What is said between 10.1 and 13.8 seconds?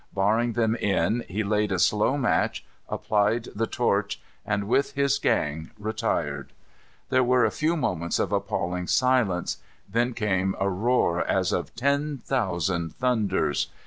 came a roar as of ten thousand thunders.